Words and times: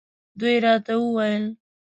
دوی 0.39 0.55
راته 0.65 0.93
وویل. 0.99 1.43